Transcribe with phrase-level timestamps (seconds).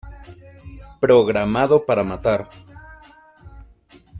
[1.03, 2.41] Programado para matar.